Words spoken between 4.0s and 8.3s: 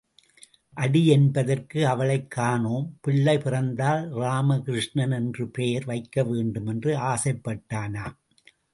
ராம கிருஷ்ணன் என்று பெயர் வைக்கவேண்டுமென்று ஆசைப் பட்டானாம்.